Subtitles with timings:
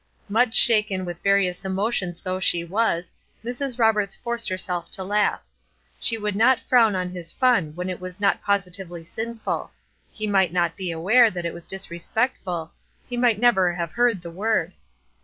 [0.29, 3.13] Much shaken with various emotions though she was,
[3.45, 3.77] Mrs.
[3.77, 5.41] Roberts forced herself to laugh.
[5.99, 9.69] She would not frown on his fun when it was not positively sinful;
[10.11, 12.71] he might not be aware that it was disrespectful;
[13.07, 14.73] he might never have heard the word.